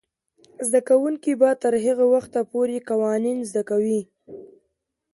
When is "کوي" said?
3.69-4.01